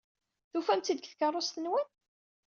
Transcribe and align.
Tufam-tt-id 0.51 0.97
deg 0.99 1.05
tkeṛṛust-nwen? 1.07 1.87